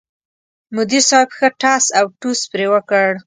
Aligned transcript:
مدیر 0.75 1.03
صاحب 1.09 1.29
ښه 1.37 1.47
ټس 1.61 1.85
اوټوس 1.99 2.39
پرې 2.51 2.65
وکړ. 2.73 3.07